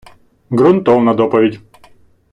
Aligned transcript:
Грунтовна 0.49 1.13
доповідь. 1.13 1.59